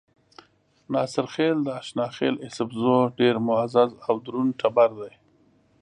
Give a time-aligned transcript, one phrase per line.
[0.93, 5.11] ناصرخېل د اشاخېل ايسپزو ډېر معزز او درون ټبر دے۔